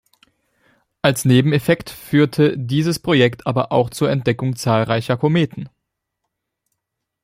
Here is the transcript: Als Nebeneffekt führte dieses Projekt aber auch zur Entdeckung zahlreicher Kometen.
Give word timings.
Als 1.03 1.25
Nebeneffekt 1.25 1.91
führte 1.91 2.57
dieses 2.57 2.97
Projekt 2.97 3.45
aber 3.45 3.71
auch 3.71 3.91
zur 3.91 4.09
Entdeckung 4.09 4.55
zahlreicher 4.55 5.15
Kometen. 5.15 5.69